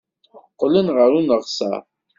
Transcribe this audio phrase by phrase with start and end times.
[0.51, 1.81] Qqlen ɣer uneɣsar.